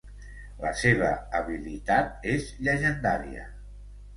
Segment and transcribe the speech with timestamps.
[0.61, 1.09] La seva
[1.41, 3.47] habilitat és llegendària.